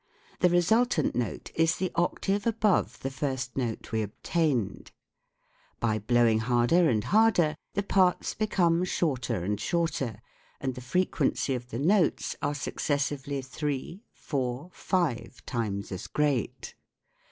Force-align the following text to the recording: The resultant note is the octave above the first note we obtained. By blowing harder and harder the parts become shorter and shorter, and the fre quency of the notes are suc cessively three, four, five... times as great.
The 0.39 0.49
resultant 0.49 1.15
note 1.15 1.51
is 1.53 1.75
the 1.75 1.91
octave 1.93 2.47
above 2.47 3.01
the 3.01 3.11
first 3.11 3.55
note 3.55 3.91
we 3.91 4.01
obtained. 4.01 4.89
By 5.79 5.99
blowing 5.99 6.39
harder 6.39 6.89
and 6.89 7.03
harder 7.03 7.55
the 7.75 7.83
parts 7.83 8.33
become 8.33 8.83
shorter 8.83 9.43
and 9.43 9.61
shorter, 9.61 10.19
and 10.59 10.73
the 10.73 10.81
fre 10.81 11.01
quency 11.05 11.55
of 11.55 11.69
the 11.69 11.77
notes 11.77 12.35
are 12.41 12.55
suc 12.55 12.77
cessively 12.77 13.45
three, 13.45 14.01
four, 14.11 14.71
five... 14.73 15.43
times 15.45 15.91
as 15.91 16.07
great. 16.07 16.73